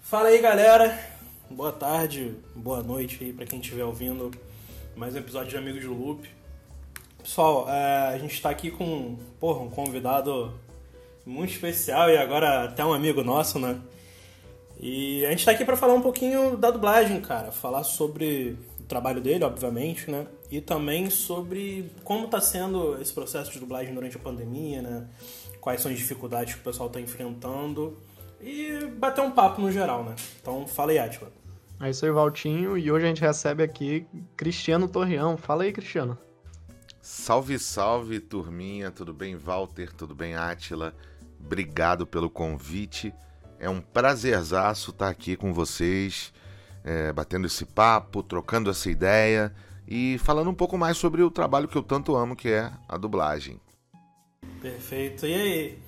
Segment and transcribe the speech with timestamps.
[0.00, 0.96] Fala aí galera,
[1.50, 4.30] boa tarde, boa noite aí pra quem estiver ouvindo
[4.94, 6.28] mais um episódio de Amigos do Loop.
[7.18, 10.54] Pessoal, é, a gente tá aqui com porra, um convidado
[11.28, 13.78] muito especial e agora até um amigo nosso, né?
[14.80, 18.84] E a gente tá aqui para falar um pouquinho da dublagem, cara, falar sobre o
[18.84, 20.26] trabalho dele, obviamente, né?
[20.50, 25.06] E também sobre como tá sendo esse processo de dublagem durante a pandemia, né?
[25.60, 27.98] Quais são as dificuldades que o pessoal tá enfrentando
[28.40, 30.14] e bater um papo no geral, né?
[30.40, 31.30] Então, fala aí, Atila.
[31.80, 35.36] É isso aí, Valtinho, e hoje a gente recebe aqui Cristiano Torreão.
[35.36, 36.16] Fala aí, Cristiano.
[37.00, 39.92] Salve, salve, turminha, tudo bem, Walter?
[39.92, 40.94] Tudo bem, Atila?
[41.40, 43.14] Obrigado pelo convite.
[43.58, 46.32] É um prazerzaço estar aqui com vocês,
[46.84, 49.52] é, batendo esse papo, trocando essa ideia
[49.86, 52.96] e falando um pouco mais sobre o trabalho que eu tanto amo, que é a
[52.96, 53.60] dublagem.
[54.60, 55.26] Perfeito.
[55.26, 55.78] E aí?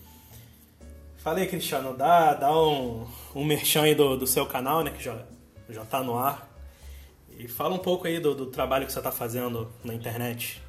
[1.18, 5.22] Falei, Cristiano, dá, dá um, um merchan aí do, do seu canal, né, que já,
[5.68, 6.48] já tá no ar.
[7.38, 10.62] E fala um pouco aí do, do trabalho que você está fazendo na internet.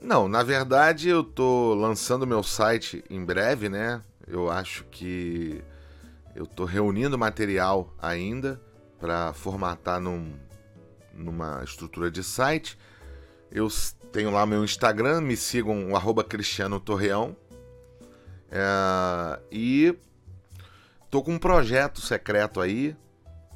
[0.00, 4.00] Não, na verdade eu tô lançando meu site em breve, né?
[4.30, 5.62] Eu acho que
[6.34, 8.60] eu tô reunindo material ainda
[9.00, 10.32] para formatar num,
[11.12, 12.78] numa estrutura de site.
[13.50, 13.68] Eu
[14.12, 17.36] tenho lá meu Instagram, me sigam o Cristiano Torreão.
[18.52, 19.96] É, e
[21.10, 22.96] tô com um projeto secreto aí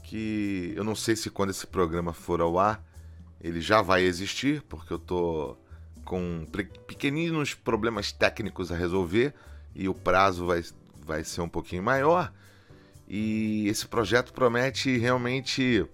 [0.03, 2.85] que eu não sei se quando esse programa for ao ar
[3.41, 5.57] ele já vai existir, porque eu tô
[6.05, 6.47] com
[6.87, 9.35] pequeninos problemas técnicos a resolver
[9.75, 10.63] e o prazo vai,
[11.05, 12.33] vai ser um pouquinho maior.
[13.09, 15.87] E esse projeto promete realmente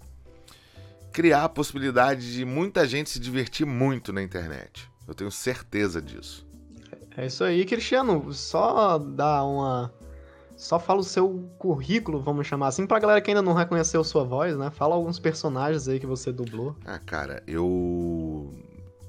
[1.13, 4.89] criar a possibilidade de muita gente se divertir muito na internet.
[5.07, 6.47] Eu tenho certeza disso.
[7.17, 8.33] É isso aí, Cristiano.
[8.33, 9.93] Só dá uma.
[10.57, 14.25] Só fala o seu currículo, vamos chamar assim, pra galera que ainda não reconheceu sua
[14.25, 14.71] voz, né?
[14.71, 16.77] Fala alguns personagens aí que você dublou.
[16.85, 18.55] Ah, cara, eu.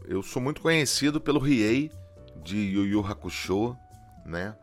[0.08, 1.92] Eu sou muito conhecido pelo Riei
[2.44, 3.78] de Yu Yu Hakusho,
[4.26, 4.56] né?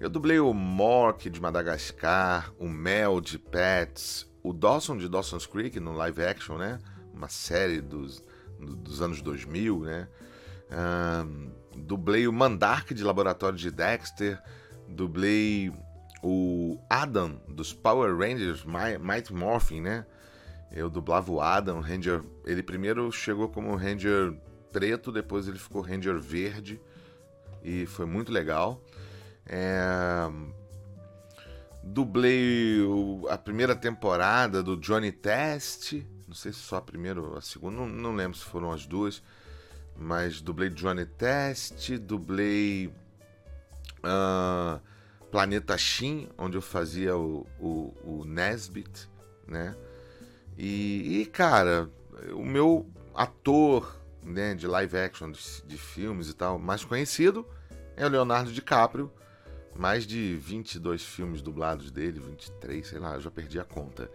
[0.00, 5.78] Eu dublei o Mork de Madagascar, o Mel de Pets, o Dawson de Dawson's Creek
[5.78, 6.78] no live action, né?
[7.12, 8.24] Uma série dos,
[8.58, 10.08] dos anos 2000, né?
[10.70, 14.40] Um, dublei o Mandark de Laboratório de Dexter,
[14.88, 15.72] dublei
[16.22, 20.06] o Adam dos Power Rangers Might Morphin, né?
[20.72, 22.22] Eu dublava o Adam, Ranger.
[22.46, 24.32] Ele primeiro chegou como Ranger
[24.70, 26.80] preto, depois ele ficou Ranger verde
[27.62, 28.80] e foi muito legal.
[29.52, 30.30] É...
[31.82, 32.78] Dublei
[33.28, 35.94] a primeira temporada do Johnny Test.
[36.28, 38.86] Não sei se só a primeira ou a segunda, não, não lembro se foram as
[38.86, 39.20] duas.
[39.96, 42.86] Mas dublei Johnny Test, dublei
[43.98, 44.80] uh,
[45.32, 49.10] Planeta Shin, onde eu fazia o, o, o Nesbit,
[49.46, 49.74] né?
[50.56, 51.90] E, e, cara,
[52.32, 57.46] o meu ator né, de live action, de, de filmes e tal, mais conhecido
[57.96, 59.10] é o Leonardo DiCaprio,
[59.80, 64.10] mais de 22 filmes dublados dele, 23, sei lá, eu já perdi a conta.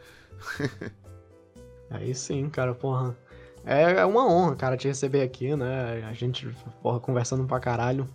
[1.90, 3.18] Aí sim, cara, porra.
[3.66, 6.06] É uma honra, cara, te receber aqui, né?
[6.08, 6.48] A gente,
[6.84, 8.08] porra, conversando pra caralho.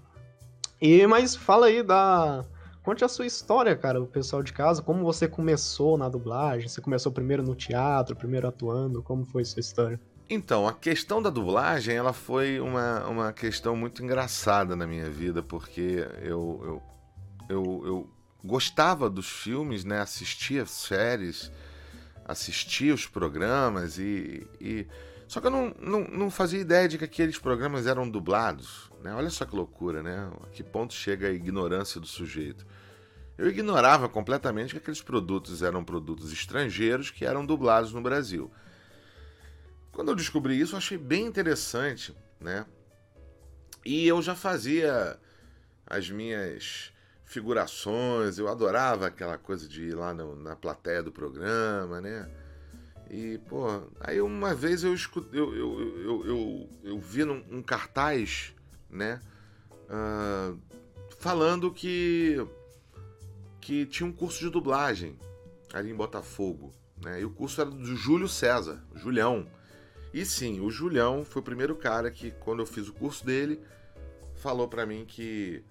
[0.80, 2.44] E, mas fala aí da.
[2.84, 6.68] Conte a sua história, cara, o pessoal de casa, como você começou na dublagem?
[6.68, 9.02] Você começou primeiro no teatro, primeiro atuando?
[9.02, 10.00] Como foi sua história?
[10.30, 15.42] Então, a questão da dublagem, ela foi uma, uma questão muito engraçada na minha vida,
[15.42, 16.82] porque eu, eu
[17.50, 18.10] eu, eu
[18.44, 20.00] gostava dos filmes, né?
[20.00, 21.50] Assistia séries,
[22.24, 24.86] assistia os programas e, e...
[25.26, 29.12] só que eu não, não, não, fazia ideia de que aqueles programas eram dublados, né?
[29.14, 30.30] Olha só que loucura, né?
[30.42, 32.64] A que ponto chega a ignorância do sujeito?
[33.36, 38.50] Eu ignorava completamente que aqueles produtos eram produtos estrangeiros que eram dublados no Brasil.
[39.92, 42.64] Quando eu descobri isso, eu achei bem interessante, né?
[43.84, 45.18] E eu já fazia
[45.86, 46.92] as minhas
[47.30, 52.28] figurações, eu adorava aquela coisa de ir lá no, na plateia do programa, né?
[53.08, 53.66] E, pô,
[54.00, 58.52] aí uma vez eu escutei, eu, eu, eu, eu, eu vi num, um cartaz,
[58.90, 59.20] né?
[59.88, 60.58] Uh,
[61.20, 62.44] falando que,
[63.60, 65.16] que tinha um curso de dublagem
[65.72, 67.20] ali em Botafogo, né?
[67.20, 69.46] E o curso era do Júlio César, Julião.
[70.12, 73.60] E sim, o Julião foi o primeiro cara que, quando eu fiz o curso dele,
[74.34, 75.64] falou para mim que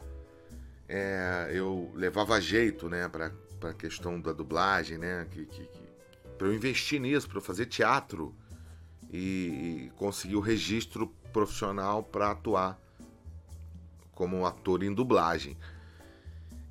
[0.89, 3.31] é, eu levava jeito, né, para
[3.69, 5.89] a questão da dublagem, né, que, que, que
[6.37, 8.35] para eu investir nisso, para eu fazer teatro
[9.11, 12.79] e, e conseguir o registro profissional para atuar
[14.13, 15.55] como ator em dublagem.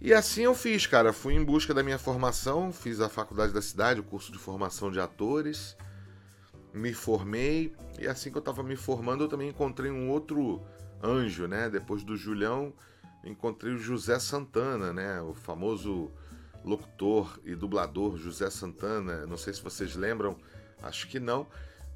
[0.01, 1.13] E assim eu fiz, cara.
[1.13, 4.91] Fui em busca da minha formação, fiz a faculdade da cidade, o curso de formação
[4.91, 5.77] de atores,
[6.73, 10.63] me formei e assim que eu estava me formando eu também encontrei um outro
[11.03, 11.69] anjo, né?
[11.69, 12.73] Depois do Julião,
[13.25, 15.21] encontrei o José Santana, né?
[15.23, 16.11] O famoso
[16.65, 19.27] locutor e dublador José Santana.
[19.27, 20.37] Não sei se vocês lembram,
[20.83, 21.47] acho que não,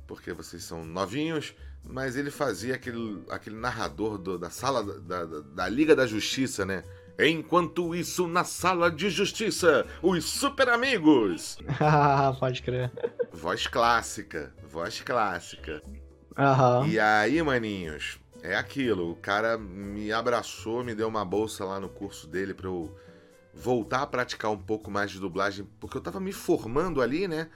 [0.06, 1.54] porque vocês são novinhos,
[1.84, 6.64] mas ele fazia aquele, aquele narrador do, da sala da, da, da Liga da Justiça,
[6.64, 6.84] né?
[7.19, 11.58] Enquanto isso, na sala de justiça, os super amigos.
[11.78, 12.90] Ah, pode crer.
[13.30, 15.82] Voz clássica, voz clássica.
[16.36, 16.86] Aham.
[16.88, 19.12] E aí, maninhos, é aquilo.
[19.12, 22.94] O cara me abraçou, me deu uma bolsa lá no curso dele pra eu
[23.54, 27.48] voltar a praticar um pouco mais de dublagem, porque eu tava me formando ali, né?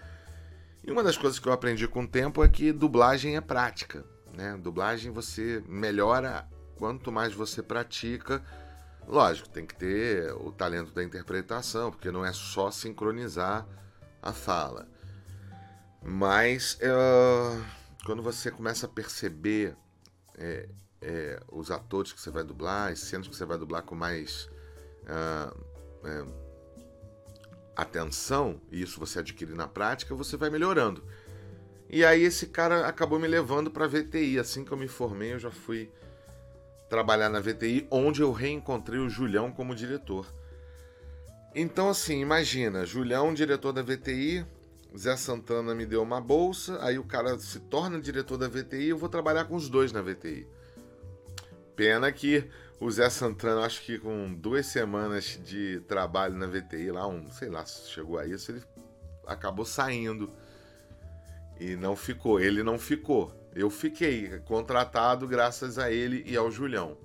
[0.84, 4.04] E uma das coisas que eu aprendi com o tempo é que dublagem é prática,
[4.32, 4.56] né?
[4.56, 8.42] Dublagem você melhora quanto mais você pratica.
[9.08, 13.66] Lógico, tem que ter o talento da interpretação, porque não é só sincronizar
[14.22, 14.88] a fala.
[16.02, 17.64] Mas uh,
[18.04, 19.76] quando você começa a perceber
[20.38, 20.68] é,
[21.00, 24.48] é, os atores que você vai dublar, as cenas que você vai dublar com mais
[25.04, 25.56] uh,
[26.04, 26.26] é,
[27.76, 31.04] atenção, e isso você adquire na prática, você vai melhorando.
[31.88, 34.38] E aí esse cara acabou me levando para VTI.
[34.38, 35.90] Assim que eu me formei, eu já fui
[36.88, 40.26] trabalhar na VTI, onde eu reencontrei o Julião como diretor.
[41.54, 44.44] Então, assim, imagina, Julião, diretor da VTI,
[44.96, 48.98] Zé Santana me deu uma bolsa, aí o cara se torna diretor da VTI eu
[48.98, 50.48] vou trabalhar com os dois na VTI.
[51.75, 52.48] Pena que
[52.81, 57.48] o Zé Santana, acho que com duas semanas de trabalho na VTI, lá, um, sei
[57.48, 58.62] lá se chegou a isso, ele
[59.26, 60.32] acabou saindo.
[61.58, 63.34] E não ficou, ele não ficou.
[63.54, 66.96] Eu fiquei contratado graças a ele e ao Julião.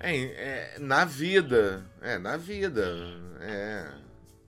[0.00, 1.84] É, é, na vida.
[2.00, 2.86] É, na vida.
[3.40, 3.88] É,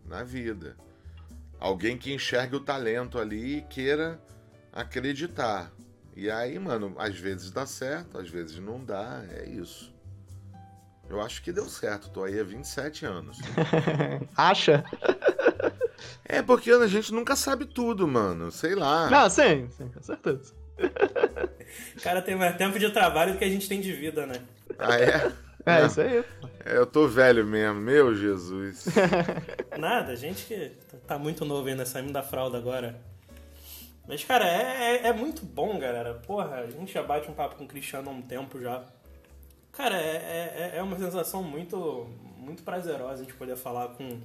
[0.07, 0.77] na vida.
[1.59, 4.21] Alguém que enxergue o talento ali e queira
[4.73, 5.73] acreditar.
[6.15, 9.95] E aí, mano, às vezes dá certo, às vezes não dá, é isso.
[11.09, 13.39] Eu acho que deu certo, tô aí há 27 anos.
[14.37, 14.85] Acha?
[16.25, 18.51] É porque a gente nunca sabe tudo, mano.
[18.51, 19.09] Sei lá.
[19.09, 20.55] Não, sim, sim, com certeza.
[21.97, 24.35] O cara tem mais tempo de trabalho do que a gente tem de vida, né?
[24.79, 25.33] Ah, é?
[25.67, 25.87] É, Não.
[25.87, 26.25] isso aí.
[26.65, 28.87] É, Eu tô velho mesmo, meu Jesus.
[29.79, 30.73] Nada, gente que
[31.07, 32.99] tá muito novo ainda, saindo da fralda agora.
[34.07, 36.15] Mas, cara, é, é, é muito bom, galera.
[36.27, 38.83] Porra, a gente já bate um papo com o Cristiano há um tempo já.
[39.73, 44.21] Cara, é, é, é uma sensação muito, muito prazerosa a gente poder falar com.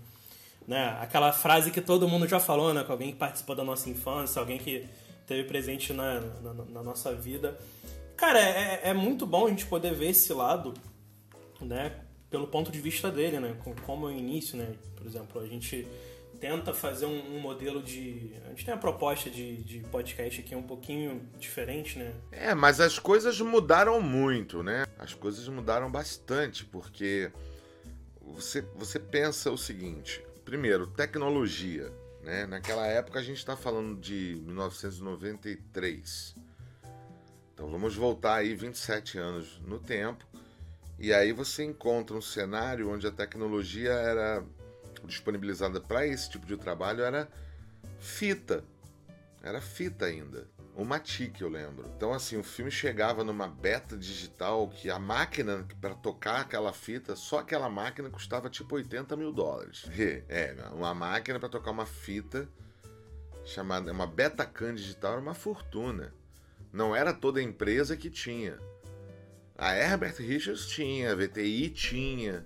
[0.66, 2.86] Né, aquela frase que todo mundo já falou, né?
[2.86, 4.88] Com alguém que participou da nossa infância, alguém que
[5.28, 7.60] teve presente na, na, na nossa vida.
[8.16, 10.74] Cara, é, é muito bom a gente poder ver esse lado,
[11.62, 12.00] né?
[12.30, 13.56] Pelo ponto de vista dele, né?
[13.64, 14.76] com- Como é o início, né?
[14.96, 15.88] Por exemplo, a gente
[16.40, 18.34] tenta fazer um, um modelo de...
[18.46, 22.14] A gente tem a proposta de, de podcast aqui um pouquinho diferente, né?
[22.32, 24.86] É, mas as coisas mudaram muito, né?
[24.98, 27.32] As coisas mudaram bastante, porque
[28.22, 31.92] você, você pensa o seguinte: primeiro, tecnologia.
[32.24, 32.46] Né?
[32.46, 36.36] Naquela época a gente está falando de 1993.
[37.54, 40.26] Então vamos voltar aí 27 anos no tempo.
[41.00, 44.44] E aí você encontra um cenário onde a tecnologia era
[45.06, 47.28] disponibilizada para esse tipo de trabalho era
[48.00, 48.64] fita.
[49.42, 50.48] Era fita ainda.
[50.76, 51.86] Uma TIC, eu lembro.
[51.96, 57.16] Então, assim, o filme chegava numa beta digital que a máquina para tocar aquela fita,
[57.16, 59.86] só aquela máquina custava tipo 80 mil dólares.
[60.28, 62.50] É, uma máquina para tocar uma fita
[63.46, 66.14] chamada uma Betacam digital era uma fortuna.
[66.74, 68.58] Não era toda empresa que tinha.
[69.56, 72.46] A Herbert Richards tinha, a VTI tinha,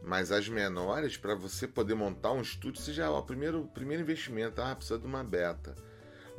[0.00, 4.62] Mas as menores, para você poder montar um estúdio, você já o primeiro, primeiro investimento.
[4.62, 5.74] Ah, precisa de uma beta.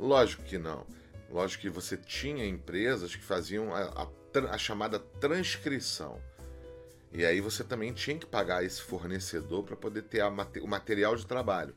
[0.00, 0.86] Lógico que não.
[1.28, 6.18] Lógico que você tinha empresas que faziam a, a, a chamada transcrição.
[7.12, 11.14] E aí você também tinha que pagar esse fornecedor para poder ter a, o material
[11.14, 11.74] de trabalho.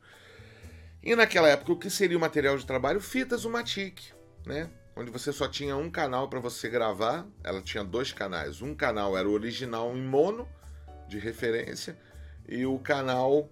[1.02, 3.00] E naquela época, o que seria o material de trabalho?
[3.00, 4.00] Fitas Umatic,
[4.46, 4.70] né?
[4.94, 7.26] Onde você só tinha um canal para você gravar.
[7.42, 8.60] Ela tinha dois canais.
[8.60, 10.48] Um canal era o original em mono,
[11.08, 11.98] de referência,
[12.48, 13.50] e o canal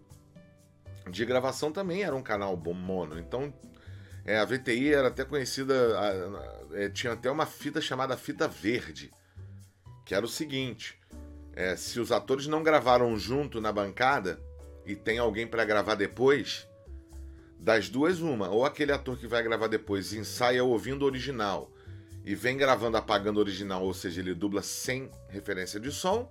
[1.11, 3.18] de gravação também era um canal mono.
[3.18, 3.52] Então,
[4.25, 5.75] é, a VTI era até conhecida,
[6.73, 9.12] é, tinha até uma fita chamada fita verde,
[10.04, 10.99] que era o seguinte:
[11.54, 14.40] é, se os atores não gravaram junto na bancada
[14.85, 16.68] e tem alguém para gravar depois,
[17.61, 18.49] das duas, uma.
[18.49, 21.71] Ou aquele ator que vai gravar depois ensaia ouvindo o original
[22.25, 26.31] e vem gravando apagando o original, ou seja, ele dubla sem referência de som,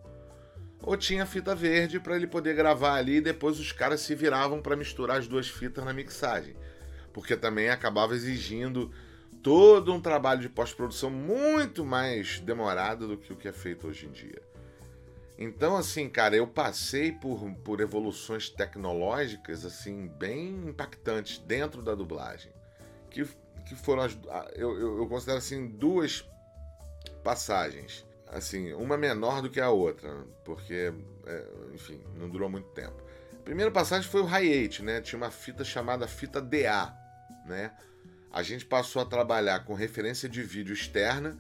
[0.81, 4.62] ou tinha fita verde para ele poder gravar ali e depois os caras se viravam
[4.62, 6.55] para misturar as duas fitas na mixagem.
[7.13, 8.91] Porque também acabava exigindo
[9.43, 14.05] todo um trabalho de pós-produção muito mais demorado do que o que é feito hoje
[14.05, 14.48] em dia.
[15.41, 22.51] Então, assim, cara, eu passei por, por evoluções tecnológicas, assim, bem impactantes dentro da dublagem.
[23.10, 23.25] Que,
[23.65, 24.19] que foram as.
[24.53, 26.29] Eu, eu, considero, assim, duas
[27.24, 28.05] passagens.
[28.27, 30.93] Assim, uma menor do que a outra, porque,
[31.25, 33.01] é, enfim, não durou muito tempo.
[33.31, 35.00] A primeira passagem foi o High 8, né?
[35.00, 36.93] Tinha uma fita chamada fita DA,
[37.46, 37.72] né?
[38.29, 41.39] A gente passou a trabalhar com referência de vídeo externa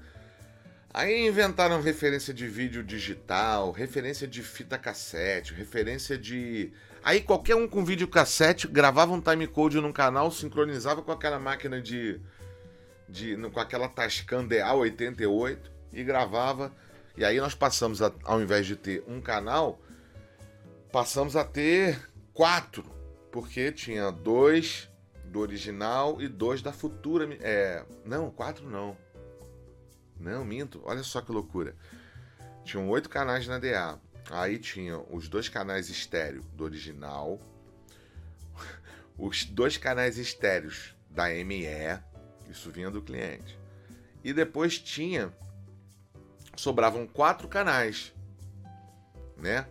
[0.91, 6.71] Aí inventaram referência de vídeo digital, referência de fita cassete, referência de.
[7.03, 11.79] Aí qualquer um com vídeo cassete gravava um timecode num canal, sincronizava com aquela máquina
[11.79, 12.19] de.
[13.07, 15.59] de com aquela Tascam DA88
[15.93, 16.73] e gravava.
[17.15, 19.79] E aí nós passamos, a, ao invés de ter um canal,
[20.91, 21.99] passamos a ter
[22.33, 22.83] quatro,
[23.31, 24.89] porque tinha dois
[25.25, 27.29] do original e dois da futura.
[27.41, 28.97] É, não, quatro não
[30.19, 30.81] não, minto.
[30.83, 31.75] Olha só que loucura.
[32.63, 33.99] Tinham oito canais na DA.
[34.29, 37.41] Aí tinham os dois canais estéreo do original,
[39.17, 41.65] os dois canais estéreos da ME,
[42.47, 43.57] isso vinha do cliente.
[44.23, 45.33] E depois tinha
[46.55, 48.13] sobravam quatro canais,
[49.37, 49.65] né?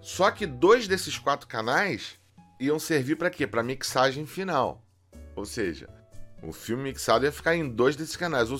[0.00, 2.18] Só que dois desses quatro canais
[2.58, 3.46] iam servir para quê?
[3.46, 4.82] Para mixagem final.
[5.36, 5.88] Ou seja,
[6.42, 8.50] o filme mixado ia ficar em dois desses canais.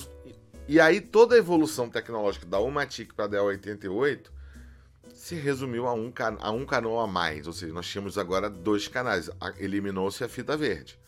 [0.67, 4.31] E aí toda a evolução tecnológica da Umatic para a Dell 88
[5.13, 8.87] se resumiu a um, a um canal a mais, ou seja, nós tínhamos agora dois
[8.87, 10.99] canais, eliminou-se a fita verde.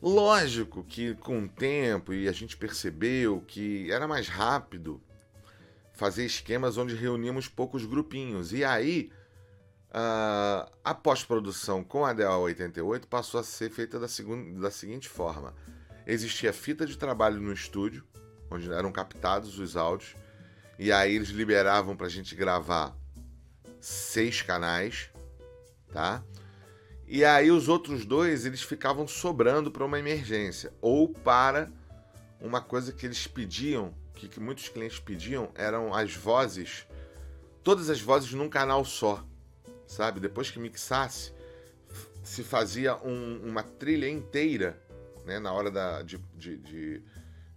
[0.00, 5.02] Lógico que com o tempo e a gente percebeu que era mais rápido
[5.94, 8.52] fazer esquemas onde reuníamos poucos grupinhos.
[8.52, 9.10] E aí
[9.90, 14.06] uh, a pós-produção com a DA 88 passou a ser feita da,
[14.60, 15.54] da seguinte forma:
[16.06, 18.04] existia fita de trabalho no estúdio,
[18.54, 20.16] onde eram captados os áudios.
[20.78, 22.96] E aí eles liberavam para a gente gravar
[23.80, 25.10] seis canais,
[25.92, 26.22] tá?
[27.06, 31.70] E aí os outros dois eles ficavam sobrando para uma emergência ou para
[32.40, 36.86] uma coisa que eles pediam, que, que muitos clientes pediam, eram as vozes,
[37.62, 39.24] todas as vozes num canal só,
[39.86, 40.18] sabe?
[40.18, 41.32] Depois que mixasse,
[42.22, 44.82] se fazia um, uma trilha inteira,
[45.24, 45.38] né?
[45.38, 47.02] Na hora da, de, de, de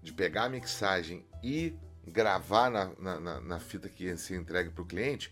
[0.01, 1.75] de pegar a mixagem e
[2.05, 5.31] gravar na, na, na fita que ia ser entregue para o cliente,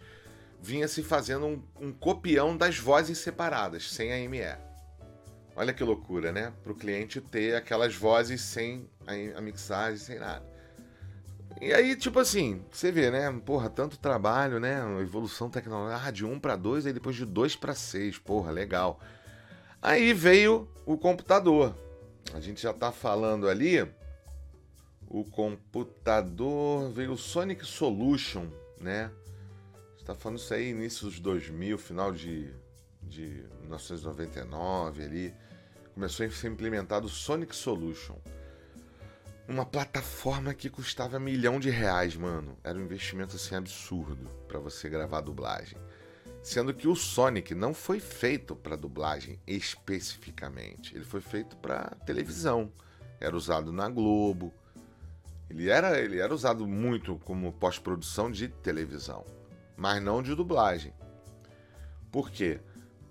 [0.61, 4.41] vinha se fazendo um, um, copião das vozes separadas, sem a ME.
[5.55, 6.51] Olha que loucura, né?
[6.63, 10.45] Para o cliente ter aquelas vozes sem a, a mixagem, sem nada.
[11.61, 13.31] E aí, tipo assim, você vê, né?
[13.45, 14.81] Porra, tanto trabalho, né?
[15.01, 16.07] Evolução tecnológica.
[16.07, 18.17] Ah, de 1 para 2, aí depois de 2 para 6.
[18.17, 18.99] Porra, legal.
[19.81, 21.73] Aí veio o computador.
[22.33, 23.87] A gente já tá falando ali
[25.07, 28.47] o computador veio o Sonic Solution,
[28.79, 29.11] né?
[29.97, 32.53] Está falando isso aí início dos 2000, final de,
[33.01, 35.33] de 1999 ali.
[35.93, 38.17] Começou a ser implementado o Sonic Solution.
[39.47, 42.57] Uma plataforma que custava milhão de reais, mano.
[42.63, 45.77] Era um investimento assim absurdo para você gravar dublagem.
[46.43, 50.95] Sendo que o Sonic não foi feito para dublagem especificamente.
[50.95, 52.71] Ele foi feito para televisão.
[53.19, 54.53] Era usado na Globo,
[55.49, 59.25] ele era, ele era usado muito como pós-produção de televisão,
[59.77, 60.93] mas não de dublagem.
[62.11, 62.59] Por quê?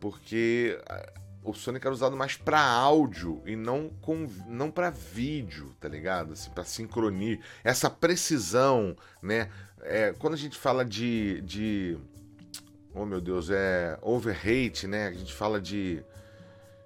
[0.00, 1.12] Porque eh,
[1.45, 6.33] o Sonic era usado mais para áudio e não com não para vídeo, tá ligado?
[6.33, 9.50] Assim, para sincronia, essa precisão, né?
[9.83, 11.99] É, quando a gente fala de, de
[12.95, 15.09] oh meu Deus, é overrate, né?
[15.09, 16.03] A gente fala de,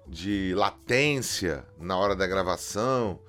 [0.05, 3.19] de latência na hora da gravação.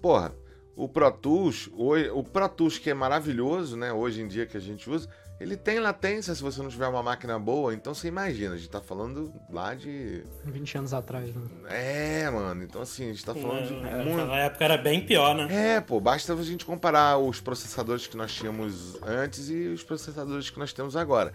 [0.00, 0.32] Porra,
[0.76, 3.92] o Pro Tools, o, o Pro Tools que é maravilhoso, né?
[3.92, 5.08] Hoje em dia que a gente usa,
[5.40, 7.74] ele tem latência se você não tiver uma máquina boa.
[7.74, 10.24] Então você imagina, a gente tá falando lá de.
[10.44, 11.42] 20 anos atrás, né?
[11.68, 12.62] É, mano.
[12.62, 13.74] Então assim, a gente tá falando de.
[13.74, 14.16] É, muito...
[14.16, 15.76] Naquela época era bem pior, né?
[15.76, 20.50] É, pô, basta a gente comparar os processadores que nós tínhamos antes e os processadores
[20.50, 21.32] que nós temos agora.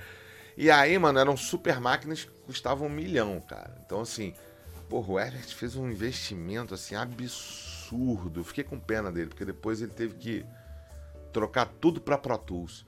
[0.58, 3.82] E aí, mano, eram super máquinas que custavam um milhão, cara.
[3.86, 4.34] Então, assim,
[4.90, 7.69] porra, o Herbert fez um investimento, assim, absurdo.
[8.44, 10.46] Fiquei com pena dele, porque depois ele teve que
[11.32, 12.86] trocar tudo pra Pro Tools.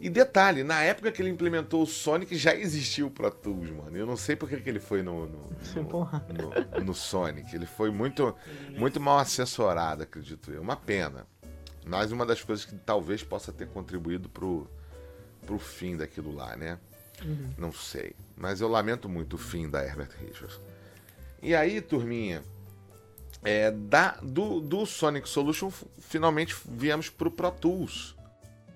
[0.00, 3.96] E detalhe, na época que ele implementou o Sonic já existia o Pro Tools, mano.
[3.96, 7.54] Eu não sei porque que ele foi no, no, no, no, no Sonic.
[7.54, 8.34] Ele foi muito,
[8.76, 10.60] muito mal assessorado, acredito eu.
[10.60, 11.24] Uma pena.
[11.86, 14.68] Mas uma das coisas que talvez possa ter contribuído pro,
[15.46, 16.80] pro fim daquilo lá, né?
[17.24, 17.50] Uhum.
[17.56, 18.14] Não sei.
[18.36, 20.58] Mas eu lamento muito o fim da Herbert Richards.
[21.40, 22.42] E aí, turminha,
[23.42, 28.16] é, da, do, do Sonic Solution, finalmente viemos pro Pro Tools.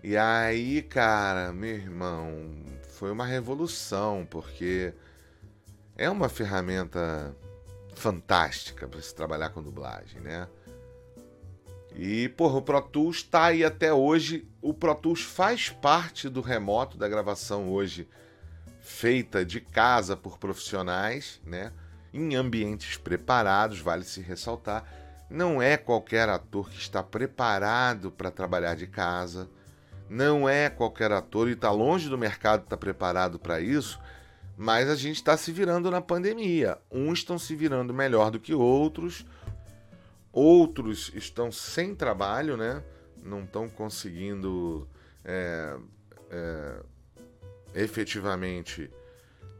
[0.02, 2.50] E aí, cara, meu irmão,
[2.90, 4.92] foi uma revolução, porque
[5.96, 7.34] é uma ferramenta
[7.94, 10.48] fantástica para se trabalhar com dublagem, né?
[11.94, 14.46] E, porra, o Pro Tools tá aí até hoje.
[14.60, 18.06] O Pro Tools faz parte do remoto da gravação hoje,
[18.80, 21.72] feita de casa por profissionais, né?
[22.16, 24.84] Em ambientes preparados, vale se ressaltar.
[25.28, 29.48] Não é qualquer ator que está preparado para trabalhar de casa
[30.08, 34.00] não é qualquer ator e está longe do mercado estar tá preparado para isso,
[34.56, 36.78] mas a gente está se virando na pandemia.
[36.90, 39.26] Uns estão se virando melhor do que outros,
[40.32, 42.82] outros estão sem trabalho, né?
[43.22, 44.88] Não estão conseguindo
[45.24, 45.76] é,
[46.30, 46.82] é,
[47.74, 48.90] efetivamente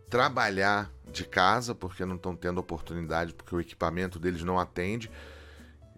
[0.08, 5.10] trabalhar de casa porque não estão tendo oportunidade, porque o equipamento deles não atende.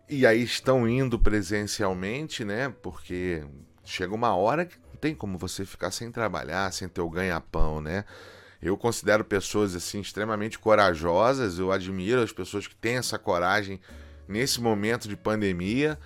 [0.08, 2.72] E aí estão indo presencialmente, né?
[2.82, 3.44] Porque
[3.84, 7.80] chega uma hora que não tem como você ficar sem trabalhar, sem ter o ganha-pão,
[7.80, 8.04] né?
[8.60, 13.80] Eu considero pessoas assim extremamente corajosas, eu admiro as pessoas que têm essa coragem
[14.26, 15.98] nesse momento de pandemia,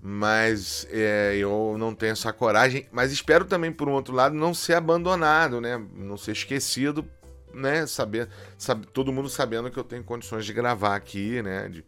[0.00, 2.88] mas é, eu não tenho essa coragem.
[2.90, 5.80] Mas espero também, por um outro lado, não ser abandonado, né?
[5.94, 7.06] Não ser esquecido,
[7.54, 7.86] né?
[7.86, 11.68] Saber, saber todo mundo sabendo que eu tenho condições de gravar aqui, né?
[11.68, 11.84] De,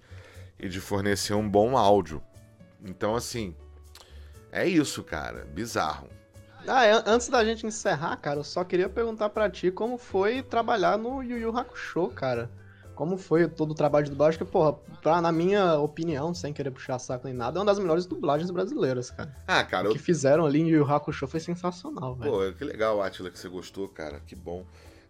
[0.58, 2.22] e de fornecer um bom áudio.
[2.82, 3.54] Então, assim,
[4.52, 5.44] é isso, cara.
[5.44, 6.08] Bizarro.
[6.66, 10.96] Ah, antes da gente encerrar, cara, eu só queria perguntar para ti como foi trabalhar
[10.96, 12.50] no Yu Yu Hakusho, cara.
[12.94, 14.38] Como foi todo o trabalho de dublagem?
[14.38, 17.78] Que, porra, pra, na minha opinião, sem querer puxar saco nem nada, é uma das
[17.78, 19.34] melhores dublagens brasileiras, cara.
[19.46, 19.90] Ah, cara.
[19.90, 22.30] O que fizeram ali em Yu Yu Hakusho foi sensacional, velho.
[22.30, 24.20] Pô, que legal, Atila, que você gostou, cara.
[24.24, 24.64] Que bom.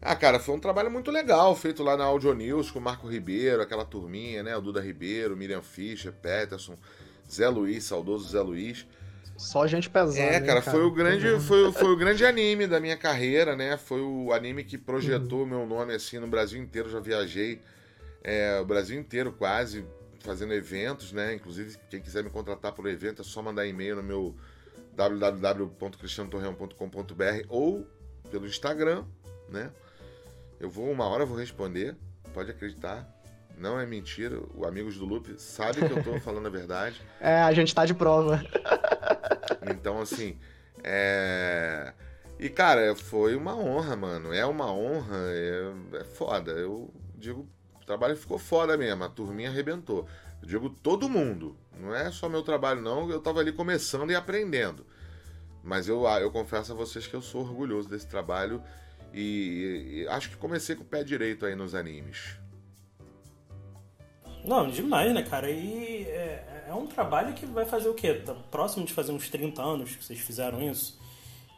[0.06, 3.08] Ah, cara, foi um trabalho muito legal, feito lá na Audio News com o Marco
[3.08, 4.54] Ribeiro, aquela turminha, né?
[4.54, 6.76] O Duda Ribeiro, Miriam Fischer, Peterson,
[7.26, 8.86] Zé Luiz, saudoso Zé Luiz.
[9.38, 10.20] Só gente pesada.
[10.20, 11.40] É, cara, cara, foi o grande, uhum.
[11.40, 13.78] foi, foi o grande anime da minha carreira, né?
[13.78, 15.48] Foi o anime que projetou o uhum.
[15.48, 16.90] meu nome assim no Brasil inteiro.
[16.90, 17.62] Já viajei
[18.22, 19.86] é, o Brasil inteiro quase
[20.20, 21.32] fazendo eventos, né?
[21.32, 24.36] Inclusive, quem quiser me contratar por evento é só mandar e-mail no meu
[24.94, 27.86] www.cristianotorreão.com.br ou
[28.30, 29.06] pelo Instagram,
[29.48, 29.70] né?
[30.60, 31.96] Eu vou, uma hora eu vou responder,
[32.32, 33.08] pode acreditar.
[33.56, 37.00] Não é mentira, o Amigos do Loop sabe que eu tô falando a verdade.
[37.20, 38.42] É, a gente tá de prova.
[39.66, 40.38] Então, assim,
[40.82, 41.92] é.
[42.38, 44.32] E, cara, foi uma honra, mano.
[44.32, 46.52] É uma honra, é, é foda.
[46.52, 47.48] Eu digo,
[47.80, 50.06] o trabalho ficou foda mesmo, a turminha arrebentou.
[50.42, 53.10] Eu digo todo mundo, não é só meu trabalho, não.
[53.10, 54.84] Eu tava ali começando e aprendendo.
[55.62, 58.62] Mas eu, eu confesso a vocês que eu sou orgulhoso desse trabalho
[59.14, 62.36] e, e acho que comecei com o pé direito aí nos animes.
[64.44, 65.50] Não, demais, né, cara?
[65.50, 68.14] E é, é um trabalho que vai fazer o quê?
[68.14, 71.00] Tá próximo de fazer uns 30 anos que vocês fizeram isso.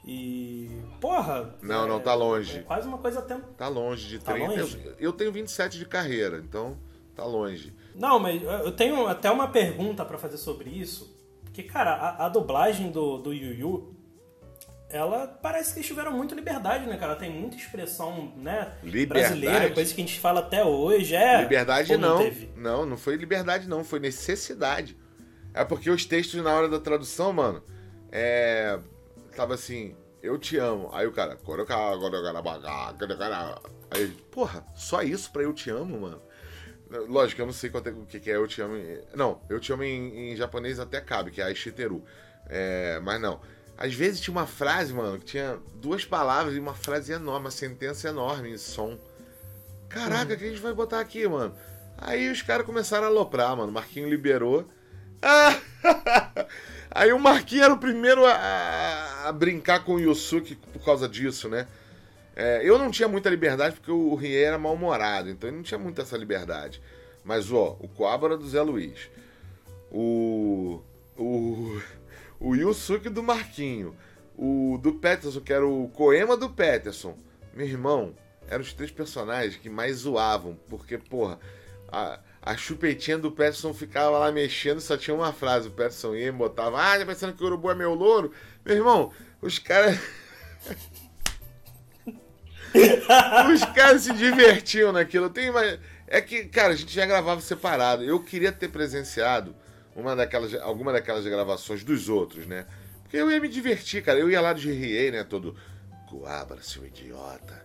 [0.05, 0.71] E.
[1.01, 1.57] Porra!
[1.61, 2.59] Não, é, não, tá longe.
[2.59, 3.37] É quase uma coisa até.
[3.57, 4.49] Tá longe de tá 30.
[4.49, 4.83] Longe?
[4.85, 6.79] Eu, eu tenho 27 de carreira, então
[7.15, 7.75] tá longe.
[7.95, 11.17] Não, mas eu tenho até uma pergunta para fazer sobre isso.
[11.43, 13.96] Porque, cara, a, a, dublagem do, do Yu Yu
[14.89, 17.13] ela parece que eles tiveram muita liberdade, né, cara?
[17.13, 19.29] Ela tem muita expressão, né, liberdade?
[19.29, 21.15] brasileira, coisa que a gente fala até hoje.
[21.15, 22.19] É, liberdade não.
[22.19, 22.51] Teve.
[22.57, 24.97] Não, não foi liberdade não, foi necessidade.
[25.53, 27.63] É porque os textos na hora da tradução, mano,
[28.13, 28.79] é
[29.37, 30.91] tava assim, eu te amo.
[30.93, 31.39] Aí o cara,
[33.91, 36.23] aí, porra, só isso pra eu te amo, mano.
[37.09, 38.75] Lógico, eu não sei quanto é, o que é eu te amo.
[39.15, 42.03] Não, eu te amo em, em japonês até cabe, que é Aishiteru.
[42.49, 43.41] É, mas não.
[43.79, 47.51] Às vezes tinha uma frase, mano, que tinha duas palavras e uma frase enorme, uma
[47.51, 48.99] sentença enorme em som.
[49.89, 51.55] Caraca, o que a gente vai botar aqui, mano?
[51.99, 53.73] Aí os caras começaram a aloprar, mano.
[53.73, 54.67] Marquinho liberou.
[55.23, 55.59] Ah!
[56.91, 61.49] Aí o Marquinho era o primeiro a, a brincar com o Yusuke por causa disso,
[61.49, 61.67] né?
[62.35, 65.79] É, eu não tinha muita liberdade porque o Rie era mal-humorado, então ele não tinha
[65.79, 66.83] muita essa liberdade.
[67.25, 69.11] Mas, ó, o Coabra do Zé Luiz.
[69.91, 70.81] O.
[71.17, 71.81] O.
[72.39, 73.97] O Yusuke do Marquinho.
[74.37, 77.17] O do Peterson, que era o Coema do Peterson.
[77.55, 78.15] Meu irmão,
[78.49, 80.59] eram os três personagens que mais zoavam.
[80.69, 81.39] Porque, porra,
[81.89, 85.69] a, a chupetinha do Peterson ficava lá mexendo, só tinha uma frase.
[85.69, 88.31] O Peterson ia e botava, ah, tá pensando que o urubu é meu louro?
[88.65, 89.99] Meu irmão, os caras.
[93.53, 95.31] os caras se divertiam naquilo.
[95.31, 95.51] Tem.
[96.07, 98.05] É que, cara, a gente já gravava separado.
[98.05, 99.57] Eu queria ter presenciado
[99.97, 102.67] uma daquelas, alguma daquelas gravações dos outros, né?
[103.03, 104.19] Porque eu ia me divertir, cara.
[104.19, 105.25] Eu ia lá de RA, né?
[105.25, 105.57] Todo.
[106.09, 107.65] Coabra, seu idiota.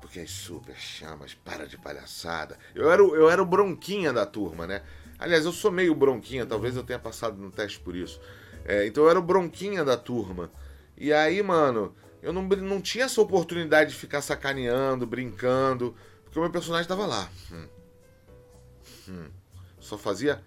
[0.00, 2.56] Porque as super chamas, para de palhaçada.
[2.74, 4.82] Eu era, o, eu era o bronquinha da turma, né?
[5.18, 8.20] Aliás, eu sou meio bronquinha, talvez eu tenha passado no teste por isso.
[8.64, 10.50] É, então eu era o bronquinha da turma.
[10.96, 16.42] E aí, mano, eu não, não tinha essa oportunidade de ficar sacaneando, brincando, porque o
[16.42, 17.28] meu personagem tava lá.
[17.52, 17.68] Hum.
[19.08, 19.30] Hum.
[19.80, 20.42] Só fazia.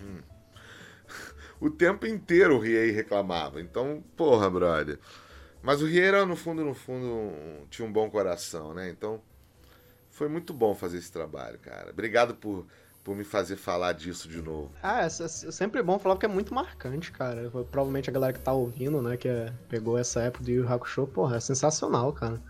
[0.00, 0.33] Hum
[1.64, 3.58] o tempo inteiro o Riei reclamava.
[3.58, 4.98] Então, porra, brother.
[5.62, 7.32] Mas o Rieira, no fundo, no fundo,
[7.70, 8.90] tinha um bom coração, né?
[8.90, 9.18] Então,
[10.10, 11.90] foi muito bom fazer esse trabalho, cara.
[11.90, 12.66] Obrigado por,
[13.02, 14.72] por me fazer falar disso de novo.
[14.82, 17.50] Ah, é, é sempre bom falar porque é muito marcante, cara.
[17.50, 21.06] Provavelmente a galera que tá ouvindo, né, que é, pegou essa época do Yu Hakusho,
[21.06, 22.42] porra, é sensacional, cara.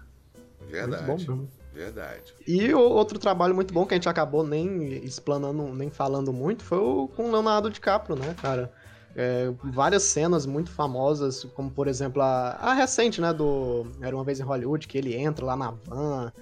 [0.68, 1.04] Verdade.
[1.04, 1.50] Muito bom mesmo.
[1.72, 2.34] Verdade.
[2.46, 6.64] E o outro trabalho muito bom que a gente acabou nem explanando, nem falando muito,
[6.64, 8.72] foi o com o Leonardo DiCaprio, né, cara?
[9.16, 14.24] É, várias cenas muito famosas, como por exemplo a, a, recente, né, do Era Uma
[14.24, 16.32] Vez em Hollywood, que ele entra lá na van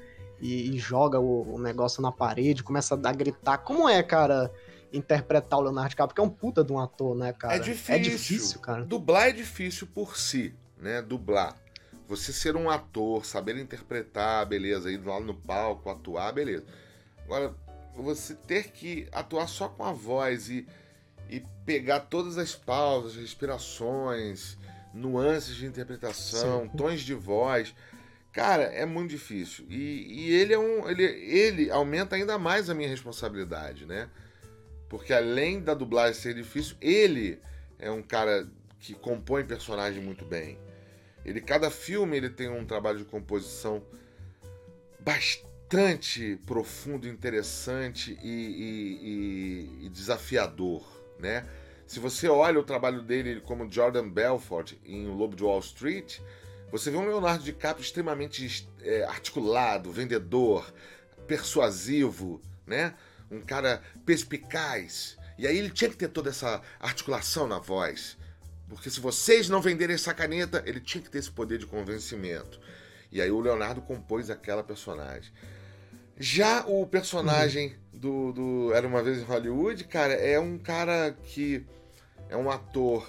[0.40, 3.58] e, e joga o, o, negócio na parede, começa a, a gritar.
[3.58, 4.50] Como é, cara,
[4.90, 6.14] interpretar o Leonardo DiCaprio?
[6.14, 7.56] Porque é um puta de um ator, né, cara?
[7.56, 7.94] É difícil.
[7.94, 8.84] É difícil, cara.
[8.84, 11.54] Dublar é difícil por si, né, dublar.
[12.08, 16.64] Você ser um ator, saber interpretar, beleza, ir lá no palco, atuar, beleza.
[17.24, 17.54] Agora,
[17.94, 20.66] você ter que atuar só com a voz e
[21.32, 24.58] e pegar todas as pausas, respirações,
[24.92, 26.76] nuances de interpretação, Sim.
[26.76, 27.74] tons de voz.
[28.30, 29.64] Cara, é muito difícil.
[29.70, 30.86] E, e, ele é um.
[30.90, 34.10] Ele, ele aumenta ainda mais a minha responsabilidade, né?
[34.90, 37.40] Porque além da dublagem ser difícil, ele
[37.78, 38.46] é um cara
[38.78, 40.58] que compõe personagem muito bem.
[41.24, 43.82] Ele, cada filme, ele tem um trabalho de composição
[45.00, 50.91] bastante profundo, interessante e, e, e desafiador
[51.22, 51.46] né?
[51.86, 56.18] Se você olha o trabalho dele como Jordan Belfort em O Lobo de Wall Street,
[56.70, 60.72] você vê um Leonardo DiCaprio extremamente é, articulado, vendedor,
[61.26, 62.94] persuasivo, né?
[63.30, 65.16] Um cara perspicaz.
[65.38, 68.16] E aí ele tinha que ter toda essa articulação na voz.
[68.68, 72.58] Porque se vocês não venderem essa caneta, ele tinha que ter esse poder de convencimento.
[73.10, 75.30] E aí o Leonardo compôs aquela personagem.
[76.18, 81.64] Já o personagem do, do Era Uma Vez em Hollywood, cara, é um cara que
[82.28, 83.08] é um ator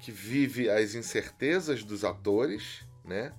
[0.00, 3.34] que vive as incertezas dos atores, né?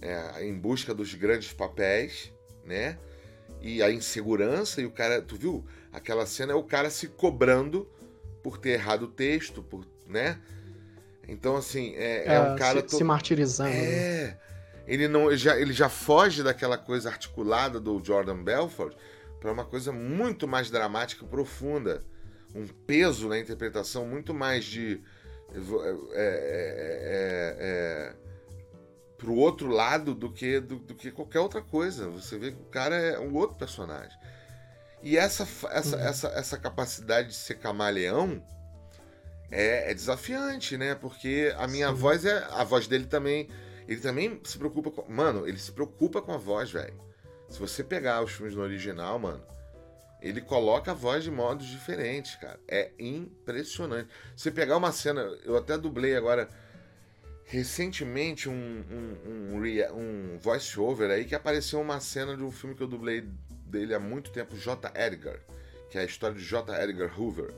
[0.00, 2.32] É, em busca dos grandes papéis,
[2.64, 2.96] né?
[3.60, 5.62] E a insegurança, e o cara, tu viu?
[5.92, 7.86] Aquela cena é o cara se cobrando
[8.42, 10.40] por ter errado o texto, por, né?
[11.28, 12.82] Então, assim, é, é, é um cara.
[12.88, 13.74] Se, se martirizando.
[13.74, 14.28] É.
[14.28, 14.38] Né?
[14.86, 18.96] ele não ele já, ele já foge daquela coisa articulada do Jordan Belfort
[19.40, 22.04] para uma coisa muito mais dramática e profunda.
[22.54, 25.02] Um peso na interpretação muito mais de.
[25.52, 25.58] É,
[26.14, 26.24] é,
[27.04, 28.28] é, é
[29.16, 32.08] pro outro lado do que, do, do, que qualquer outra coisa.
[32.08, 34.16] Você vê que o cara é um outro personagem.
[35.02, 36.02] E essa, essa, uhum.
[36.02, 38.42] essa, essa capacidade de ser camaleão
[39.50, 40.94] é, é desafiante, né?
[40.94, 41.94] Porque a minha Sim.
[41.94, 42.46] voz é.
[42.50, 43.48] A voz dele também
[43.88, 45.10] ele também se preocupa com.
[45.10, 46.94] Mano, ele se preocupa com a voz, velho.
[47.48, 49.42] Se você pegar os filmes no original, mano,
[50.20, 52.58] ele coloca a voz de modos diferentes, cara.
[52.68, 54.08] É impressionante.
[54.36, 55.22] Você pegar uma cena.
[55.44, 56.48] Eu até dublei agora.
[57.44, 62.82] Recentemente, um, um, um, um voice-over aí que apareceu uma cena de um filme que
[62.82, 64.92] eu dublei dele há muito tempo, J.
[64.94, 65.40] Edgar,
[65.88, 66.82] que é a história de J.
[66.82, 67.54] Edgar Hoover.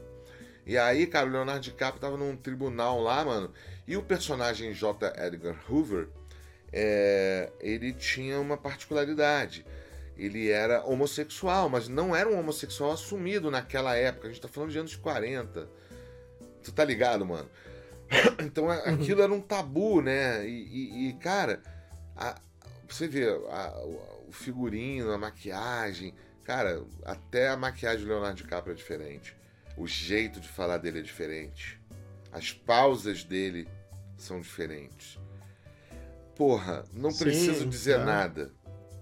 [0.65, 3.53] E aí, cara, o Leonardo DiCaprio tava num tribunal lá, mano,
[3.87, 5.13] e o personagem J.
[5.27, 6.09] Edgar Hoover,
[6.73, 9.67] é, ele tinha uma particularidade.
[10.23, 14.29] Ele era homossexual, mas não era um homossexual assumido naquela época.
[14.29, 15.69] A gente tá falando de anos 40.
[16.63, 17.49] Tu tá ligado, mano?
[18.45, 20.47] Então a- aquilo era um tabu, né?
[20.47, 21.63] E, e- e, cara,
[22.17, 22.41] a-
[22.89, 26.15] você vê a- o o figurino, a maquiagem.
[26.45, 29.37] Cara, até a maquiagem do Leonardo DiCaprio é diferente.
[29.77, 31.81] O jeito de falar dele é diferente.
[32.31, 33.67] As pausas dele
[34.17, 35.19] são diferentes.
[36.37, 38.05] Porra, não Sim, preciso dizer tá.
[38.05, 38.53] nada.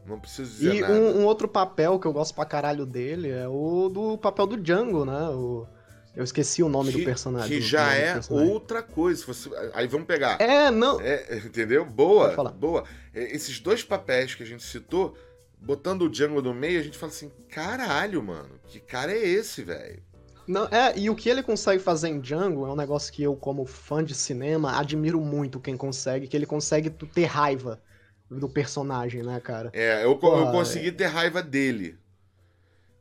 [0.08, 0.92] Não preciso dizer E nada.
[0.94, 4.56] um, um outro papel que eu gosto pra caralho dele é o do papel do
[4.56, 5.28] Django, né?
[5.28, 5.66] O,
[6.16, 7.48] eu esqueci o nome que, do personagem.
[7.48, 9.24] que já é outra coisa.
[9.26, 10.40] Você, aí vamos pegar.
[10.40, 11.00] É, não.
[11.00, 11.84] É, entendeu?
[11.84, 12.84] Boa, boa.
[13.14, 15.14] É, Esses dois papéis que a gente citou,
[15.60, 19.62] botando o Django no meio, a gente fala assim: caralho, mano, que cara é esse,
[19.62, 20.02] velho?
[20.46, 23.36] Não, é, e o que ele consegue fazer em Django é um negócio que eu,
[23.36, 27.78] como fã de cinema, admiro muito quem consegue, que ele consegue ter raiva
[28.30, 29.70] do personagem, né, cara?
[29.72, 31.96] É, eu, co- eu consegui ter raiva dele.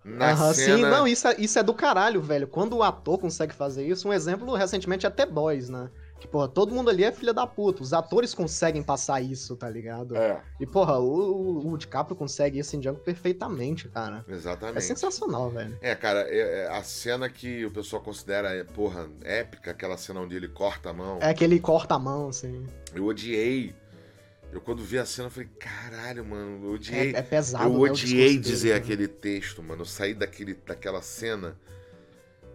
[0.04, 0.76] Na cena.
[0.78, 2.48] Sim, não, isso é, isso é do caralho, velho.
[2.48, 5.90] Quando o ator consegue fazer isso, um exemplo recentemente é até Boys, né?
[6.18, 7.84] Que, porra, todo mundo ali é filha da puta.
[7.84, 10.16] Os atores conseguem passar isso, tá ligado?
[10.16, 14.26] É, E, porra, o, o, DiCaprio consegue isso em Django perfeitamente, cara.
[14.28, 14.82] É exatamente.
[14.82, 15.78] sensacional, velho.
[15.80, 20.22] É, cara, é- é a cena que o pessoal considera, é, porra, épica, aquela cena
[20.22, 21.20] onde ele corta a mão.
[21.22, 22.66] É que ele corta a mão, assim.
[22.96, 23.76] Eu odiei.
[24.51, 27.13] Eu quando vi a cena, eu falei, caralho, mano, eu odiei.
[27.13, 28.86] É, é pesado, eu né, odiei dizer dele, né?
[28.86, 29.81] aquele texto, mano.
[29.81, 31.57] Eu saí daquele, daquela cena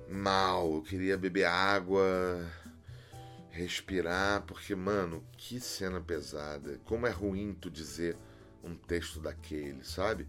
[0.08, 0.74] mal.
[0.74, 2.46] Eu queria beber água,
[3.50, 6.80] respirar, porque, mano, que cena pesada.
[6.84, 8.16] Como é ruim tu dizer
[8.64, 10.26] um texto daquele, sabe?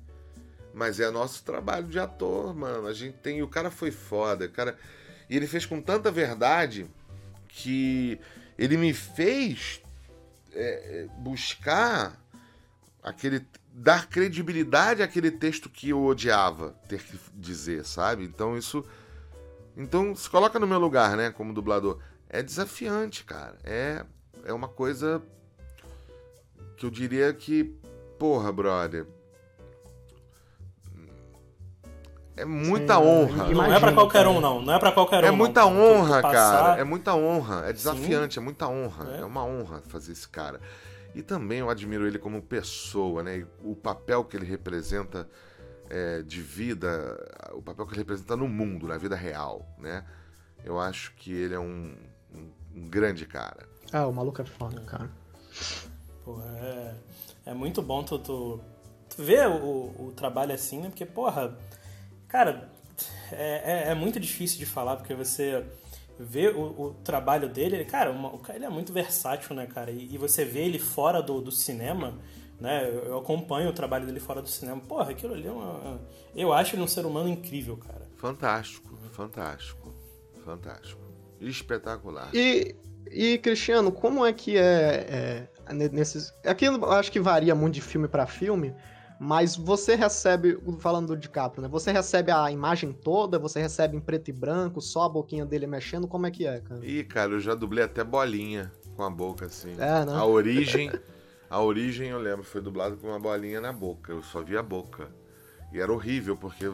[0.73, 2.88] Mas é nosso trabalho de ator, mano.
[2.88, 3.41] A gente tem.
[3.41, 4.78] O cara foi foda, cara.
[5.30, 6.88] E ele fez com tanta verdade
[7.47, 8.19] que
[8.58, 9.82] ele me fez
[10.54, 12.20] é, é, buscar
[13.02, 18.24] aquele dar credibilidade àquele texto que eu odiava ter que dizer, sabe?
[18.24, 18.86] Então isso
[19.76, 22.00] então se coloca no meu lugar, né, como dublador.
[22.30, 23.58] É desafiante, cara.
[23.63, 24.06] É
[24.46, 25.22] é uma coisa
[26.78, 27.63] que eu diria que,
[28.20, 29.08] porra, brother,
[32.36, 33.34] é muita Sim, honra.
[33.52, 34.62] imagina, Não é pra qualquer um, não.
[34.62, 35.28] Não é pra qualquer um.
[35.28, 35.38] É não.
[35.38, 36.82] muita tu honra, passar- cara.
[36.82, 37.65] É muita honra.
[37.67, 39.15] É desafiante, é muita honra.
[39.15, 39.22] É.
[39.22, 39.26] É.
[39.26, 40.60] uma honra fazer esse cara.
[41.15, 43.38] E também eu admiro ele como pessoa, né?
[43.39, 45.30] E O papel que ele representa
[45.89, 46.89] é, de vida,
[47.54, 50.04] o papel que ele representa no mundo, na vida real, né?
[50.65, 51.93] Eu acho que ele é um,
[52.34, 53.67] um- um grande cara.
[53.91, 55.08] Ah, o maluco é foda, cara.
[56.26, 56.93] Porra, é,
[57.48, 58.60] é muito bom tu, tu,
[59.15, 60.89] tu ver o, o trabalho assim, né?
[60.89, 61.56] Porque, porra,
[62.34, 62.67] cara,
[63.32, 65.63] é, é, é muito difícil de falar, porque você
[66.19, 69.91] vê o, o trabalho dele, cara, uma- o cara ele é muito versátil, né, cara?
[69.91, 72.17] E, e você vê ele fora do, do cinema,
[72.60, 72.88] né?
[72.89, 74.82] Eu, eu acompanho o trabalho dele fora do cinema.
[74.82, 76.02] Porra, aquilo ali é uma.
[76.36, 78.08] Eu acho ele um ser humano incrível, cara.
[78.17, 79.93] Fantástico, fantástico,
[80.43, 81.02] fantástico.
[81.39, 82.30] Espetacular.
[82.34, 82.76] E,
[83.12, 86.34] e Cristiano, como é que é, é ne- nesses.
[86.46, 88.74] Aqui eu acho que varia muito de filme pra filme,
[89.24, 91.70] mas você recebe, falando do DiCaprio, né?
[91.70, 95.66] Você recebe a imagem toda, você recebe em preto e branco, só a boquinha dele
[95.66, 96.86] mexendo, como é que é, cara?
[96.86, 99.74] Ih, cara, eu já dublei até bolinha com a boca assim.
[99.74, 100.14] É, né?
[100.14, 100.92] A origem,
[101.50, 104.12] a origem eu lembro, foi dublado com uma bolinha na boca.
[104.12, 105.08] Eu só via a boca.
[105.72, 106.70] E era horrível, porque,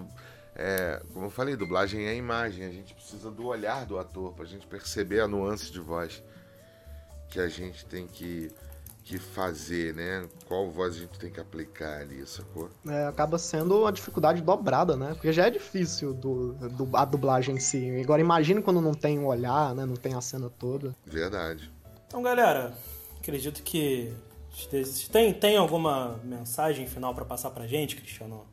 [0.55, 2.65] é, como eu falei, dublagem é imagem.
[2.65, 6.23] A gente precisa do olhar do ator pra gente perceber a nuance de voz
[7.29, 8.51] que a gente tem que,
[9.09, 10.27] que fazer, né?
[10.47, 12.69] Qual voz a gente tem que aplicar ali, sacou?
[12.87, 15.13] É, acaba sendo uma dificuldade dobrada, né?
[15.13, 17.99] Porque já é difícil do, do- a dublagem em si.
[18.01, 19.85] Agora imagine quando não tem um olhar, né?
[19.85, 20.95] Não tem a cena toda.
[21.05, 21.71] Verdade.
[22.07, 22.73] Então, galera,
[23.19, 24.13] acredito que
[25.11, 28.45] tem, tem alguma mensagem final pra passar pra gente, Cristiano?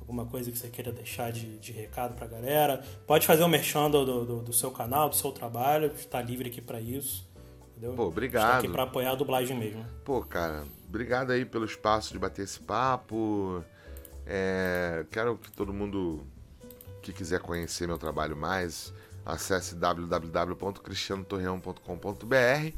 [0.00, 2.82] Alguma coisa que você queira deixar de, de recado pra galera?
[3.06, 6.60] Pode fazer o merchan do, do, do seu canal, do seu trabalho, está livre aqui
[6.60, 7.29] pra isso.
[7.80, 7.94] Entendeu?
[7.94, 8.58] Pô, tá obrigado.
[8.58, 9.86] aqui pra apoiar a dublagem mesmo.
[10.04, 13.64] Pô, cara, obrigado aí pelo espaço de bater esse papo.
[14.26, 16.22] É, quero que todo mundo
[17.00, 18.92] que quiser conhecer meu trabalho mais,
[19.24, 22.76] acesse www.cristianotorreão.com.br.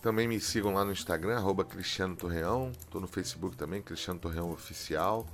[0.00, 2.72] Também me sigam lá no Instagram, arroba Cristiano Torreão.
[2.90, 5.26] Tô no Facebook também, Cristiano Torreão Oficial.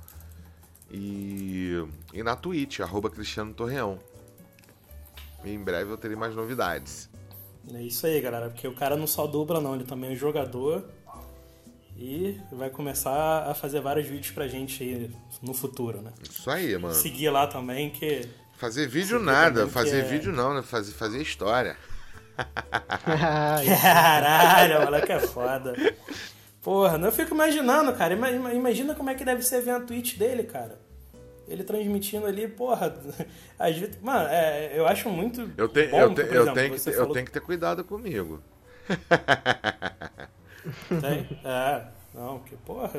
[0.91, 3.97] E, e na Twitch, arroba Cristiano Torreão.
[5.45, 7.12] E em breve eu terei mais novidades.
[7.73, 10.17] É isso aí, galera, porque o cara não só dubla, não, ele também é um
[10.17, 10.83] jogador.
[11.95, 16.11] E vai começar a fazer vários vídeos pra gente aí no futuro, né?
[16.27, 16.93] Isso aí, mano.
[16.93, 20.61] Seguir lá também, que Fazer vídeo vê nada, fazer é- vídeo não, né?
[20.61, 21.77] Fazer, fazer história.
[23.81, 25.73] Caralho, moleque é foda.
[26.61, 28.13] Porra, não, eu fico imaginando, cara.
[28.13, 30.79] ima- ima- Imagina como é que deve ser ver a Twitch dele, cara.
[31.47, 32.95] Ele transmitindo ali, porra.
[33.57, 35.49] Às vezes, mano, é, eu acho muito.
[35.57, 37.83] Eu, te, bom, eu, te, exemplo, eu, tenho que falou- eu tenho que ter cuidado
[37.83, 38.41] comigo.
[41.01, 41.27] Tem?
[41.43, 42.91] É, não, que porra.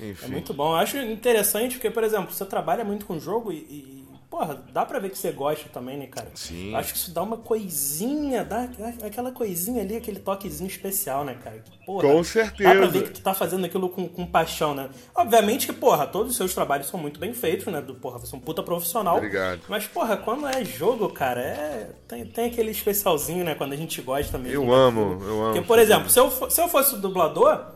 [0.00, 0.24] É, Enfim.
[0.24, 0.72] é muito bom.
[0.72, 4.01] Eu acho interessante porque, por exemplo, você trabalha muito com jogo e, e,
[4.32, 6.30] porra, dá pra ver que você gosta também, né, cara?
[6.34, 6.74] Sim.
[6.74, 8.66] Acho que isso dá uma coisinha, dá
[9.04, 11.62] aquela coisinha ali, aquele toquezinho especial, né, cara?
[11.84, 12.88] Porra, Com Dá pra certeza.
[12.88, 14.88] ver que tu tá fazendo aquilo com, com paixão, né?
[15.14, 17.82] Obviamente que, porra, todos os seus trabalhos são muito bem feitos, né?
[17.82, 19.18] Do, porra, você é um puta profissional.
[19.18, 19.60] Obrigado.
[19.68, 21.90] Mas, porra, quando é jogo, cara, é.
[22.08, 23.54] Tem, tem aquele especialzinho, né?
[23.54, 24.62] Quando a gente gosta mesmo.
[24.62, 24.74] Eu né?
[24.74, 25.52] amo, eu amo.
[25.52, 27.66] Porque, por exemplo, se eu, se eu fosse dublador,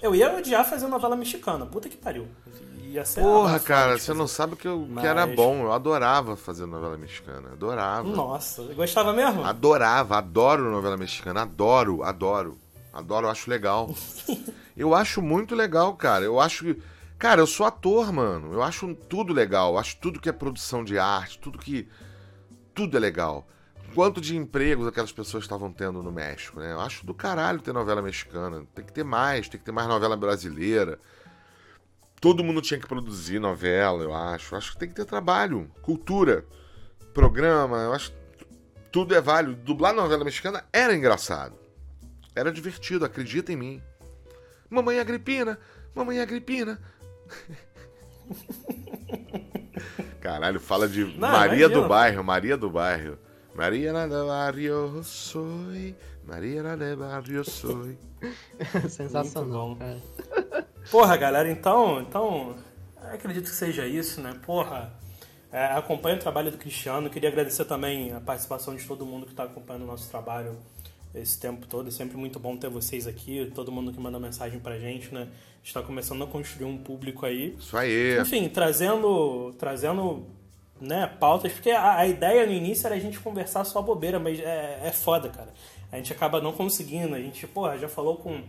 [0.00, 1.66] eu ia odiar fazer novela mexicana.
[1.66, 2.28] Puta que pariu.
[2.90, 4.18] Ia ser Porra, cara, você fazer.
[4.18, 5.62] não sabe que, eu, que Mas- era bom.
[5.62, 7.50] Eu adorava fazer novela mexicana.
[7.52, 8.08] Adorava.
[8.08, 9.44] Nossa, gostava mesmo?
[9.44, 11.42] Adorava, adoro novela mexicana.
[11.42, 12.58] Adoro, adoro.
[12.92, 13.94] Adoro, eu acho legal.
[14.76, 16.24] eu acho muito legal, cara.
[16.24, 16.82] Eu acho que.
[17.16, 18.52] Cara, eu sou ator, mano.
[18.52, 19.74] Eu acho tudo legal.
[19.74, 21.88] Eu acho tudo que é produção de arte, tudo que.
[22.74, 23.46] Tudo é legal.
[23.94, 26.72] Quanto de empregos aquelas pessoas estavam tendo no México, né?
[26.72, 28.64] Eu acho do caralho ter novela mexicana.
[28.74, 30.98] Tem que ter mais, tem que ter mais novela brasileira.
[32.20, 34.54] Todo mundo tinha que produzir novela, eu acho.
[34.54, 36.44] Acho que tem que ter trabalho, cultura,
[37.14, 37.78] programa.
[37.78, 38.44] Eu acho que
[38.92, 39.54] tudo é válido.
[39.62, 41.58] Dublar novela mexicana era engraçado.
[42.34, 43.82] Era divertido, acredita em mim.
[44.68, 45.58] Mamãe Agripina,
[45.94, 46.78] mamãe Agripina.
[50.20, 51.88] Caralho, fala de Não, Maria do.
[51.88, 53.18] Bairro, Maria do Bairro.
[53.54, 57.98] Maria do Barrio soy, Maria do Barrio soy.
[58.88, 60.00] Sensacional, cara.
[60.90, 62.56] Porra, galera, então, então
[63.12, 64.38] acredito que seja isso, né?
[64.44, 64.92] Porra,
[65.52, 67.10] é, acompanho o trabalho do Cristiano.
[67.10, 70.56] Queria agradecer também a participação de todo mundo que está acompanhando o nosso trabalho
[71.14, 71.88] esse tempo todo.
[71.88, 75.28] É sempre muito bom ter vocês aqui, todo mundo que manda mensagem pra gente, né?
[75.62, 77.56] Está começando a construir um público aí.
[77.58, 78.20] Isso aí.
[78.20, 80.26] Enfim, trazendo, trazendo
[80.80, 84.38] né, pautas, porque a, a ideia no início era a gente conversar só bobeira, mas
[84.38, 85.52] é, é foda, cara.
[85.92, 87.14] A gente acaba não conseguindo.
[87.14, 88.40] A gente, porra, já falou com,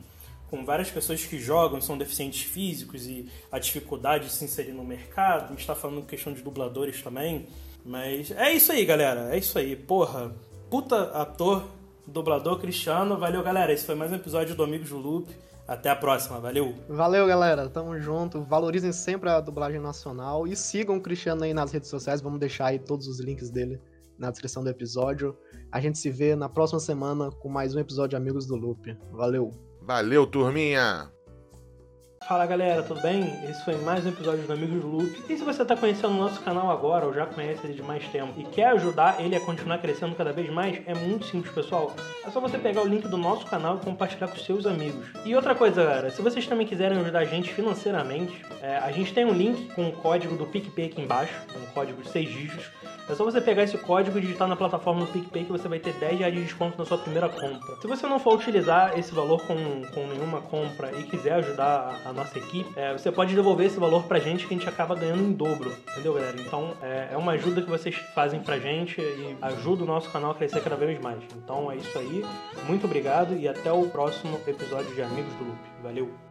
[0.51, 4.83] com várias pessoas que jogam, são deficientes físicos e a dificuldade de se inserir no
[4.83, 5.45] mercado.
[5.45, 7.47] A gente tá falando questão de dubladores também.
[7.85, 9.33] Mas é isso aí, galera.
[9.33, 9.77] É isso aí.
[9.77, 10.35] Porra,
[10.69, 11.63] puta ator,
[12.05, 13.17] dublador Cristiano.
[13.17, 13.71] Valeu, galera.
[13.71, 15.33] Esse foi mais um episódio do Amigos do Loop.
[15.65, 16.37] Até a próxima.
[16.41, 16.75] Valeu.
[16.89, 17.69] Valeu, galera.
[17.69, 18.41] Tamo junto.
[18.43, 22.19] Valorizem sempre a dublagem nacional e sigam o Cristiano aí nas redes sociais.
[22.19, 23.79] Vamos deixar aí todos os links dele
[24.19, 25.33] na descrição do episódio.
[25.71, 28.97] A gente se vê na próxima semana com mais um episódio de Amigos do Loop.
[29.13, 29.70] Valeu.
[29.93, 31.11] Valeu, turminha.
[32.25, 33.23] Fala galera, tudo bem?
[33.43, 35.21] Esse foi mais um episódio do Amigos Loop.
[35.27, 38.07] E se você está conhecendo o nosso canal agora ou já conhece ele de mais
[38.07, 41.93] tempo e quer ajudar ele a continuar crescendo cada vez mais, é muito simples, pessoal.
[42.25, 45.05] É só você pegar o link do nosso canal e compartilhar com seus amigos.
[45.25, 49.13] E outra coisa, galera, se vocês também quiserem ajudar a gente financeiramente, é, a gente
[49.13, 52.71] tem um link com o código do PicPay aqui embaixo, um código de 6 dígitos.
[53.11, 55.79] É só você pegar esse código e digitar na plataforma do PicPay que você vai
[55.79, 57.75] ter 10 reais de desconto na sua primeira compra.
[57.81, 59.55] Se você não for utilizar esse valor com,
[59.93, 63.77] com nenhuma compra e quiser ajudar a, a nossa equipe, é, você pode devolver esse
[63.77, 65.73] valor pra gente que a gente acaba ganhando em dobro.
[65.91, 66.37] Entendeu, galera?
[66.39, 70.31] Então é, é uma ajuda que vocês fazem pra gente e ajuda o nosso canal
[70.31, 71.19] a crescer cada vez mais.
[71.35, 72.25] Então é isso aí.
[72.65, 75.59] Muito obrigado e até o próximo episódio de Amigos do Loop.
[75.83, 76.30] Valeu!